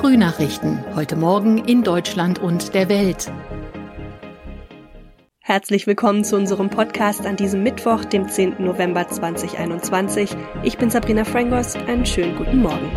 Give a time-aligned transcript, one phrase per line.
[0.00, 0.82] Frühnachrichten.
[0.96, 3.30] Heute Morgen in Deutschland und der Welt.
[5.40, 8.64] Herzlich willkommen zu unserem Podcast an diesem Mittwoch, dem 10.
[8.64, 10.34] November 2021.
[10.62, 11.76] Ich bin Sabrina Frangos.
[11.76, 12.90] Einen schönen guten Morgen.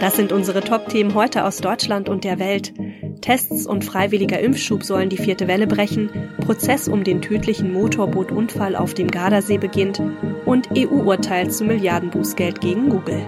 [0.00, 2.72] Das sind unsere Top-Themen heute aus Deutschland und der Welt.
[3.20, 6.08] Tests und freiwilliger Impfschub sollen die vierte Welle brechen,
[6.40, 10.00] Prozess um den tödlichen Motorbootunfall auf dem Gardasee beginnt
[10.46, 13.26] und EU-Urteil zu Milliardenbußgeld gegen Google.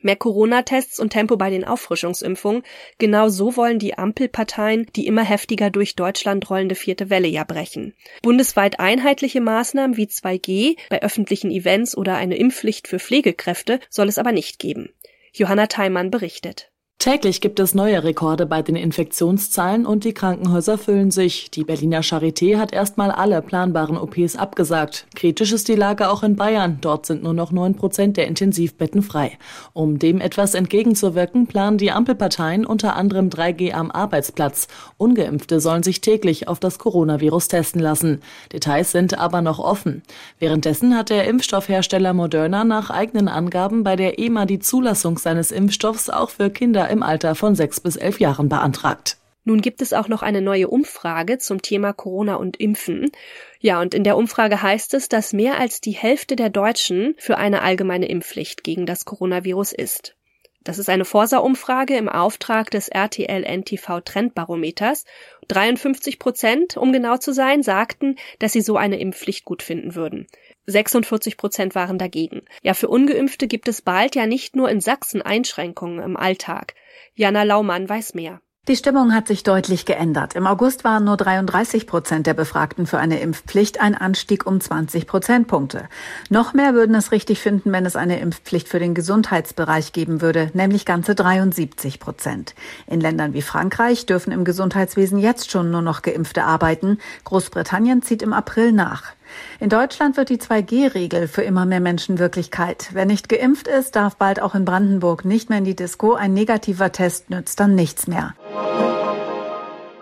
[0.00, 2.62] Mehr Corona-Tests und Tempo bei den Auffrischungsimpfungen.
[2.98, 7.92] Genau so wollen die Ampelparteien die immer heftiger durch Deutschland rollende vierte Welle ja brechen.
[8.22, 14.18] Bundesweit einheitliche Maßnahmen wie 2G bei öffentlichen Events oder eine Impfpflicht für Pflegekräfte soll es
[14.18, 14.90] aber nicht geben.
[15.32, 16.70] Johanna Theimann berichtet.
[16.98, 21.50] Täglich gibt es neue Rekorde bei den Infektionszahlen und die Krankenhäuser füllen sich.
[21.50, 25.06] Die Berliner Charité hat erstmal alle planbaren OPs abgesagt.
[25.14, 26.78] Kritisch ist die Lage auch in Bayern.
[26.80, 29.38] Dort sind nur noch neun Prozent der Intensivbetten frei.
[29.74, 34.66] Um dem etwas entgegenzuwirken, planen die Ampelparteien unter anderem 3G am Arbeitsplatz.
[34.96, 38.20] Ungeimpfte sollen sich täglich auf das Coronavirus testen lassen.
[38.54, 40.02] Details sind aber noch offen.
[40.38, 46.08] Währenddessen hat der Impfstoffhersteller Moderna nach eigenen Angaben bei der EMA die Zulassung seines Impfstoffs
[46.08, 49.16] auch für Kinder im Alter von sechs bis elf Jahren beantragt.
[49.44, 53.12] Nun gibt es auch noch eine neue Umfrage zum Thema Corona und Impfen.
[53.60, 57.36] Ja, und in der Umfrage heißt es, dass mehr als die Hälfte der Deutschen für
[57.38, 60.16] eine allgemeine Impfpflicht gegen das Coronavirus ist.
[60.64, 65.04] Das ist eine Forsa-Umfrage im Auftrag des RTL NTV Trendbarometers.
[65.46, 70.26] 53 Prozent, um genau zu sein, sagten, dass sie so eine Impfpflicht gut finden würden.
[70.66, 72.42] 46 Prozent waren dagegen.
[72.62, 76.74] Ja, für Ungeimpfte gibt es bald ja nicht nur in Sachsen Einschränkungen im Alltag.
[77.14, 78.40] Jana Laumann weiß mehr.
[78.68, 80.34] Die Stimmung hat sich deutlich geändert.
[80.34, 85.06] Im August waren nur 33 Prozent der Befragten für eine Impfpflicht, ein Anstieg um 20
[85.06, 85.88] Prozentpunkte.
[86.30, 90.50] Noch mehr würden es richtig finden, wenn es eine Impfpflicht für den Gesundheitsbereich geben würde,
[90.52, 92.56] nämlich ganze 73 Prozent.
[92.88, 96.98] In Ländern wie Frankreich dürfen im Gesundheitswesen jetzt schon nur noch Geimpfte arbeiten.
[97.22, 99.12] Großbritannien zieht im April nach.
[99.60, 102.90] In Deutschland wird die 2G-Regel für immer mehr Menschen Wirklichkeit.
[102.92, 106.14] Wer nicht geimpft ist, darf bald auch in Brandenburg nicht mehr in die Disco.
[106.14, 108.34] Ein negativer Test nützt dann nichts mehr.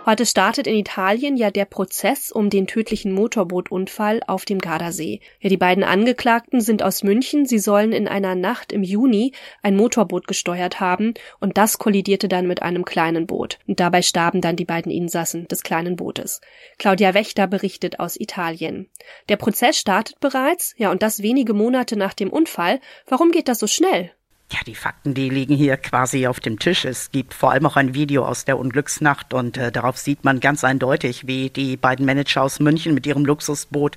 [0.06, 5.20] Heute startet in Italien ja der Prozess um den tödlichen Motorbootunfall auf dem Gardasee.
[5.40, 7.46] Ja, die beiden Angeklagten sind aus München.
[7.46, 9.32] Sie sollen in einer Nacht im Juni
[9.62, 13.58] ein Motorboot gesteuert haben und das kollidierte dann mit einem kleinen Boot.
[13.66, 16.42] Und dabei starben dann die beiden Insassen des kleinen Bootes.
[16.76, 18.90] Claudia Wächter berichtet aus Italien.
[19.30, 22.78] Der Prozess startet bereits, ja, und das wenige Monate nach dem Unfall.
[23.06, 24.12] Warum geht das so schnell?
[24.54, 26.84] Ja, die Fakten, die liegen hier quasi auf dem Tisch.
[26.84, 30.38] Es gibt vor allem auch ein Video aus der Unglücksnacht und äh, darauf sieht man
[30.38, 33.96] ganz eindeutig, wie die beiden Manager aus München mit ihrem Luxusboot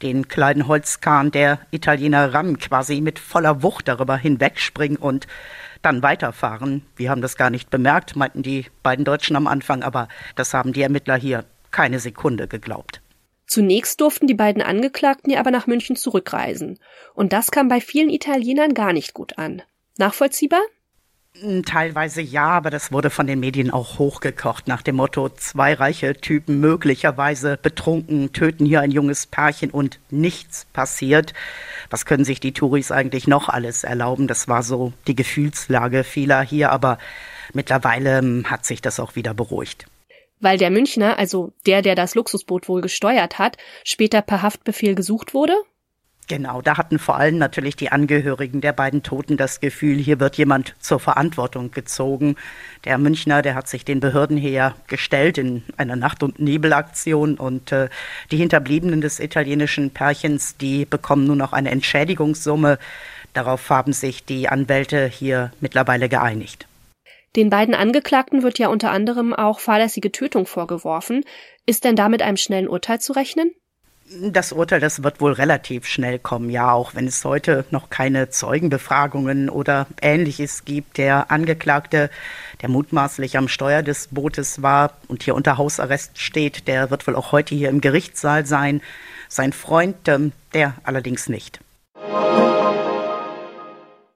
[0.00, 5.26] den kleinen Holzkahn der Italiener ran quasi mit voller Wucht darüber hinwegspringen und
[5.82, 6.86] dann weiterfahren.
[6.96, 10.72] Wir haben das gar nicht bemerkt, meinten die beiden Deutschen am Anfang, aber das haben
[10.72, 13.02] die Ermittler hier keine Sekunde geglaubt.
[13.46, 16.78] Zunächst durften die beiden Angeklagten ja aber nach München zurückreisen.
[17.12, 19.60] Und das kam bei vielen Italienern gar nicht gut an.
[19.98, 20.62] Nachvollziehbar?
[21.40, 25.74] Hm, teilweise ja, aber das wurde von den Medien auch hochgekocht nach dem Motto, zwei
[25.74, 31.34] reiche Typen möglicherweise betrunken töten hier ein junges Pärchen und nichts passiert.
[31.90, 34.26] Was können sich die Touris eigentlich noch alles erlauben?
[34.26, 36.98] Das war so die Gefühlslage vieler hier, aber
[37.52, 39.86] mittlerweile hm, hat sich das auch wieder beruhigt.
[40.40, 45.34] Weil der Münchner, also der, der das Luxusboot wohl gesteuert hat, später per Haftbefehl gesucht
[45.34, 45.54] wurde?
[46.28, 50.36] Genau, da hatten vor allem natürlich die Angehörigen der beiden Toten das Gefühl, hier wird
[50.36, 52.36] jemand zur Verantwortung gezogen.
[52.84, 57.72] Der Münchner, der hat sich den Behörden hier gestellt in einer Nacht- und Nebelaktion und
[57.72, 57.88] äh,
[58.30, 62.78] die Hinterbliebenen des italienischen Pärchens, die bekommen nun noch eine Entschädigungssumme.
[63.32, 66.66] Darauf haben sich die Anwälte hier mittlerweile geeinigt.
[67.36, 71.24] Den beiden Angeklagten wird ja unter anderem auch fahrlässige Tötung vorgeworfen.
[71.64, 73.50] Ist denn damit einem schnellen Urteil zu rechnen?
[74.10, 78.30] Das Urteil, das wird wohl relativ schnell kommen, ja, auch wenn es heute noch keine
[78.30, 80.96] Zeugenbefragungen oder ähnliches gibt.
[80.96, 82.08] Der Angeklagte,
[82.62, 87.16] der mutmaßlich am Steuer des Bootes war und hier unter Hausarrest steht, der wird wohl
[87.16, 88.80] auch heute hier im Gerichtssaal sein.
[89.28, 91.60] Sein Freund, ähm, der allerdings nicht.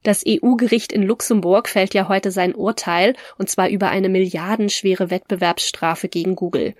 [0.04, 6.08] Das EU-Gericht in Luxemburg fällt ja heute sein Urteil, und zwar über eine milliardenschwere Wettbewerbsstrafe
[6.08, 6.74] gegen Google.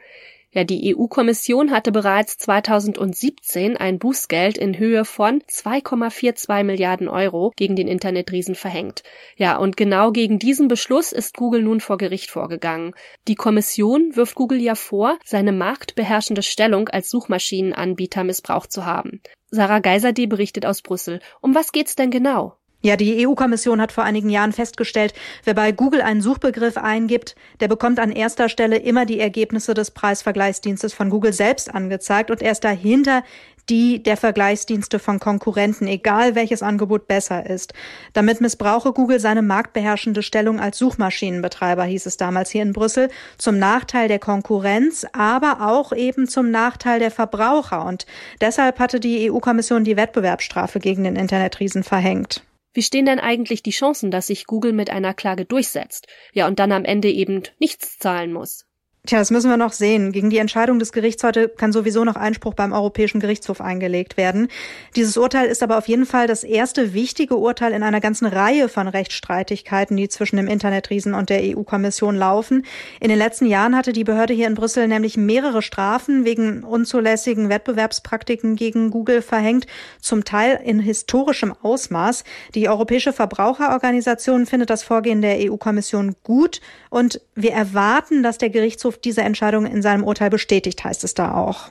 [0.55, 7.75] Ja, die EU-Kommission hatte bereits 2017 ein Bußgeld in Höhe von 2,42 Milliarden Euro gegen
[7.75, 9.03] den Internetriesen verhängt.
[9.37, 12.93] Ja, und genau gegen diesen Beschluss ist Google nun vor Gericht vorgegangen.
[13.29, 19.23] Die Kommission wirft Google ja vor, seine marktbeherrschende Stellung als Suchmaschinenanbieter missbraucht zu haben.
[19.51, 21.21] Sarah Geiserde berichtet aus Brüssel.
[21.41, 22.59] Um was geht's denn genau?
[22.85, 25.15] Ja, die EU-Kommission hat vor einigen Jahren festgestellt,
[25.45, 29.93] wer bei Google einen Suchbegriff eingibt, der bekommt an erster Stelle immer die Ergebnisse des
[29.93, 33.23] Preisvergleichsdienstes von Google selbst angezeigt und erst dahinter
[33.69, 37.73] die der Vergleichsdienste von Konkurrenten, egal welches Angebot besser ist.
[38.13, 43.09] Damit missbrauche Google seine marktbeherrschende Stellung als Suchmaschinenbetreiber, hieß es damals hier in Brüssel,
[43.39, 47.85] zum Nachteil der Konkurrenz, aber auch eben zum Nachteil der Verbraucher.
[47.87, 48.07] Und
[48.41, 52.43] deshalb hatte die EU-Kommission die Wettbewerbsstrafe gegen den Internetriesen verhängt.
[52.73, 56.07] Wie stehen denn eigentlich die Chancen, dass sich Google mit einer Klage durchsetzt?
[56.33, 58.67] Ja, und dann am Ende eben nichts zahlen muss?
[59.05, 60.13] Tja, das müssen wir noch sehen.
[60.13, 64.47] Gegen die Entscheidung des Gerichts heute kann sowieso noch Einspruch beim Europäischen Gerichtshof eingelegt werden.
[64.95, 68.69] Dieses Urteil ist aber auf jeden Fall das erste wichtige Urteil in einer ganzen Reihe
[68.69, 72.65] von Rechtsstreitigkeiten, die zwischen dem Internetriesen und der EU-Kommission laufen.
[73.01, 77.49] In den letzten Jahren hatte die Behörde hier in Brüssel nämlich mehrere Strafen wegen unzulässigen
[77.49, 79.67] Wettbewerbspraktiken gegen Google verhängt,
[80.01, 82.23] zum Teil in historischem Ausmaß.
[82.55, 88.92] Die Europäische Verbraucherorganisation findet das Vorgehen der EU-Kommission gut und wir erwarten, dass der Gerichtshof
[88.93, 91.71] Gerichtshof diese Entscheidung in seinem Urteil bestätigt, heißt es da auch.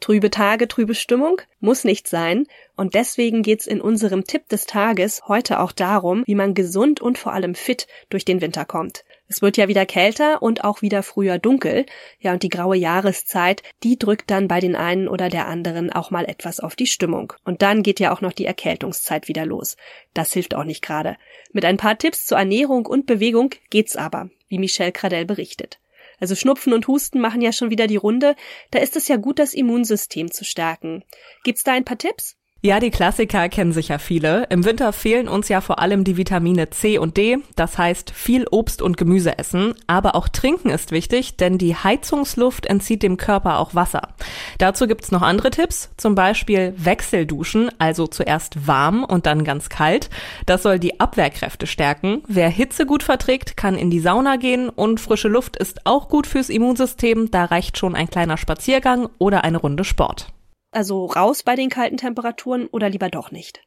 [0.00, 2.46] Trübe Tage, trübe Stimmung muss nicht sein.
[2.76, 7.16] Und deswegen geht's in unserem Tipp des Tages heute auch darum, wie man gesund und
[7.16, 9.04] vor allem fit durch den Winter kommt.
[9.28, 11.86] Es wird ja wieder kälter und auch wieder früher dunkel.
[12.20, 16.10] Ja, und die graue Jahreszeit, die drückt dann bei den einen oder der anderen auch
[16.10, 17.32] mal etwas auf die Stimmung.
[17.42, 19.78] Und dann geht ja auch noch die Erkältungszeit wieder los.
[20.12, 21.16] Das hilft auch nicht gerade.
[21.52, 25.80] Mit ein paar Tipps zur Ernährung und Bewegung geht's aber, wie Michelle Cradell berichtet.
[26.20, 28.36] Also Schnupfen und Husten machen ja schon wieder die Runde.
[28.70, 31.02] Da ist es ja gut, das Immunsystem zu stärken.
[31.42, 32.36] Gibt's da ein paar Tipps?
[32.66, 34.46] Ja, die Klassiker kennen sicher viele.
[34.48, 37.36] Im Winter fehlen uns ja vor allem die Vitamine C und D.
[37.56, 39.74] Das heißt, viel Obst und Gemüse essen.
[39.86, 44.14] Aber auch trinken ist wichtig, denn die Heizungsluft entzieht dem Körper auch Wasser.
[44.56, 45.90] Dazu gibt's noch andere Tipps.
[45.98, 50.08] Zum Beispiel Wechselduschen, also zuerst warm und dann ganz kalt.
[50.46, 52.22] Das soll die Abwehrkräfte stärken.
[52.28, 56.26] Wer Hitze gut verträgt, kann in die Sauna gehen und frische Luft ist auch gut
[56.26, 57.30] fürs Immunsystem.
[57.30, 60.28] Da reicht schon ein kleiner Spaziergang oder eine Runde Sport.
[60.74, 63.62] Also raus bei den kalten Temperaturen oder lieber doch nicht?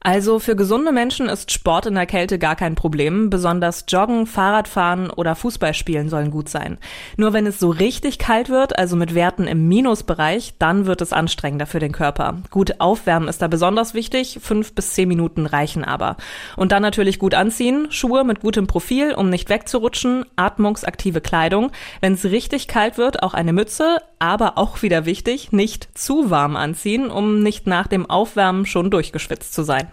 [0.00, 3.30] Also für gesunde Menschen ist Sport in der Kälte gar kein Problem.
[3.30, 6.78] Besonders Joggen, Fahrradfahren oder Fußballspielen sollen gut sein.
[7.16, 11.12] Nur wenn es so richtig kalt wird, also mit Werten im Minusbereich, dann wird es
[11.12, 12.38] anstrengender für den Körper.
[12.50, 14.38] Gut aufwärmen ist da besonders wichtig.
[14.40, 16.16] Fünf bis zehn Minuten reichen aber.
[16.56, 17.88] Und dann natürlich gut anziehen.
[17.90, 20.24] Schuhe mit gutem Profil, um nicht wegzurutschen.
[20.36, 21.72] Atmungsaktive Kleidung.
[22.00, 23.98] Wenn es richtig kalt wird, auch eine Mütze.
[24.20, 29.52] Aber auch wieder wichtig, nicht zu warm anziehen, um nicht nach dem Aufwärmen schon durchgeschwitzt
[29.52, 29.88] zu sein.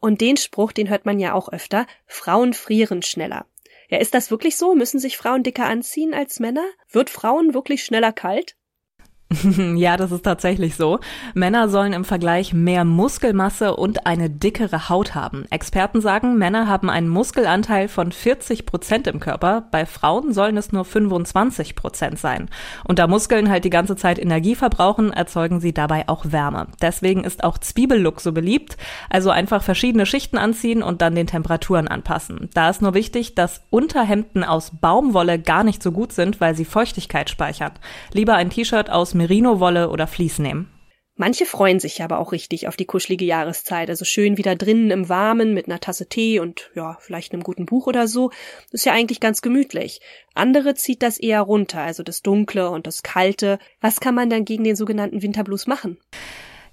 [0.00, 3.46] Und den Spruch, den hört man ja auch öfter, Frauen frieren schneller.
[3.88, 4.74] Ja, ist das wirklich so?
[4.74, 6.66] Müssen sich Frauen dicker anziehen als Männer?
[6.90, 8.56] Wird Frauen wirklich schneller kalt?
[9.76, 11.00] ja, das ist tatsächlich so.
[11.34, 15.44] Männer sollen im Vergleich mehr Muskelmasse und eine dickere Haut haben.
[15.50, 19.64] Experten sagen, Männer haben einen Muskelanteil von 40 Prozent im Körper.
[19.70, 22.48] Bei Frauen sollen es nur 25 Prozent sein.
[22.84, 26.68] Und da Muskeln halt die ganze Zeit Energie verbrauchen, erzeugen sie dabei auch Wärme.
[26.80, 28.78] Deswegen ist auch Zwiebellook so beliebt.
[29.10, 32.48] Also einfach verschiedene Schichten anziehen und dann den Temperaturen anpassen.
[32.54, 36.64] Da ist nur wichtig, dass Unterhemden aus Baumwolle gar nicht so gut sind, weil sie
[36.64, 37.72] Feuchtigkeit speichern.
[38.14, 40.70] Lieber ein T-Shirt aus Merino-Wolle oder Vlies nehmen.
[41.20, 45.08] Manche freuen sich aber auch richtig auf die kuschelige Jahreszeit, also schön wieder drinnen im
[45.08, 48.30] Warmen mit einer Tasse Tee und ja, vielleicht einem guten Buch oder so.
[48.70, 50.00] ist ja eigentlich ganz gemütlich.
[50.34, 53.58] Andere zieht das eher runter, also das Dunkle und das Kalte.
[53.80, 55.98] Was kann man dann gegen den sogenannten Winterblues machen?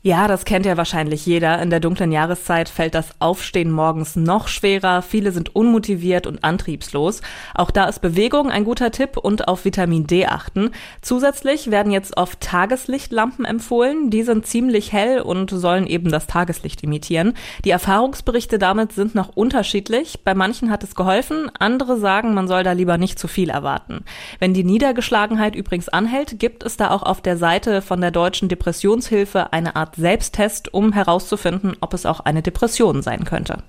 [0.06, 1.60] Ja, das kennt ja wahrscheinlich jeder.
[1.64, 5.02] In der dunklen Jahreszeit fällt das Aufstehen morgens noch schwerer.
[5.02, 7.22] Viele sind unmotiviert und antriebslos.
[7.56, 10.70] Auch da ist Bewegung ein guter Tipp und auf Vitamin D achten.
[11.02, 14.12] Zusätzlich werden jetzt oft Tageslichtlampen empfohlen.
[14.12, 17.34] Die sind ziemlich hell und sollen eben das Tageslicht imitieren.
[17.64, 20.20] Die Erfahrungsberichte damit sind noch unterschiedlich.
[20.24, 21.50] Bei manchen hat es geholfen.
[21.58, 24.06] Andere sagen, man soll da lieber nicht zu viel erwarten.
[24.38, 28.50] Wenn die Niedergeschlagenheit übrigens anhält, gibt es da auch auf der Seite von der Deutschen
[28.50, 33.64] Depressionshilfe eine Art Selbsttest, um herauszufinden, ob es auch eine Depression sein könnte.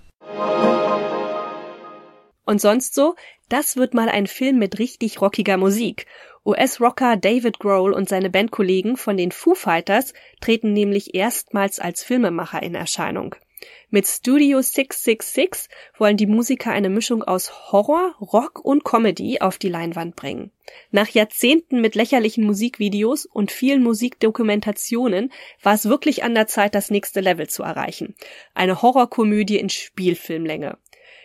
[2.44, 3.14] Und sonst so?
[3.48, 6.06] Das wird mal ein Film mit richtig rockiger Musik.
[6.44, 12.62] US-Rocker David Grohl und seine Bandkollegen von den Foo Fighters treten nämlich erstmals als Filmemacher
[12.62, 13.34] in Erscheinung.
[13.90, 19.68] Mit Studio 666 wollen die Musiker eine Mischung aus Horror, Rock und Comedy auf die
[19.68, 20.50] Leinwand bringen.
[20.90, 25.32] Nach Jahrzehnten mit lächerlichen Musikvideos und vielen Musikdokumentationen
[25.62, 28.16] war es wirklich an der Zeit, das nächste Level zu erreichen.
[28.54, 30.78] Eine Horrorkomödie in Spielfilmlänge.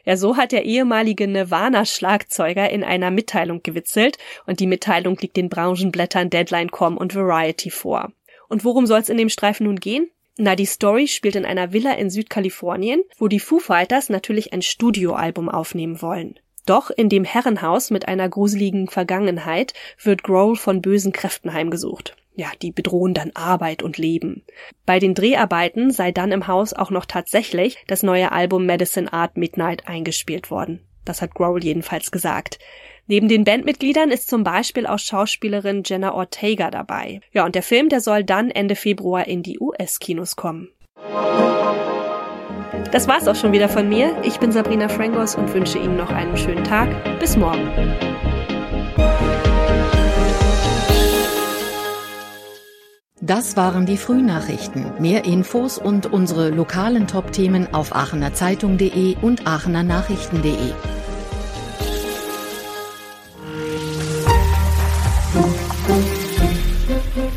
[0.05, 5.49] Ja, so hat der ehemalige Nirvana-Schlagzeuger in einer Mitteilung gewitzelt und die Mitteilung liegt den
[5.49, 8.11] Branchenblättern Deadline.com und Variety vor.
[8.49, 10.09] Und worum soll es in dem Streifen nun gehen?
[10.37, 14.61] Na, die Story spielt in einer Villa in Südkalifornien, wo die Foo Fighters natürlich ein
[14.61, 16.39] Studioalbum aufnehmen wollen.
[16.65, 22.15] Doch in dem Herrenhaus mit einer gruseligen Vergangenheit wird Grohl von bösen Kräften heimgesucht.
[22.33, 24.45] Ja, die bedrohen dann Arbeit und Leben.
[24.85, 29.37] Bei den Dreharbeiten sei dann im Haus auch noch tatsächlich das neue Album Medicine Art
[29.37, 30.87] Midnight eingespielt worden.
[31.03, 32.59] Das hat Grohl jedenfalls gesagt.
[33.11, 37.19] Neben den Bandmitgliedern ist zum Beispiel auch Schauspielerin Jenna Ortega dabei.
[37.33, 40.69] Ja, und der Film, der soll dann Ende Februar in die US-Kinos kommen.
[42.93, 44.15] Das war's auch schon wieder von mir.
[44.23, 46.87] Ich bin Sabrina Frangos und wünsche Ihnen noch einen schönen Tag.
[47.19, 47.69] Bis morgen.
[53.19, 55.01] Das waren die Frühnachrichten.
[55.01, 61.00] Mehr Infos und unsere lokalen Top-Themen auf aachenerzeitung.de und aachenernachrichten.de.